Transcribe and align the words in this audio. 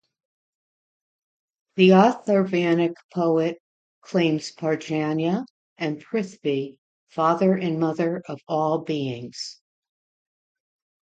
The 1.75 1.89
Atharvanic 1.89 2.95
poet 3.13 3.59
claims 4.03 4.51
Parjanya 4.51 5.45
and 5.77 5.99
Prithvi 6.03 6.77
father 7.09 7.53
and 7.53 7.79
mother 7.79 8.23
of 8.27 8.39
all 8.47 8.79
beings. 8.79 9.59